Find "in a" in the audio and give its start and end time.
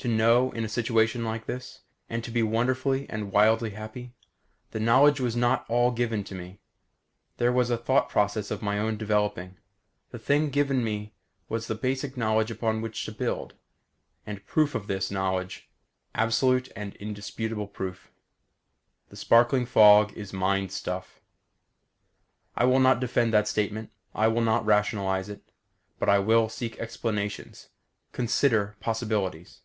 0.52-0.68